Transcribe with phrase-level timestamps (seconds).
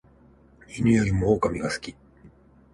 [0.67, 1.95] 犬よりも狼が好き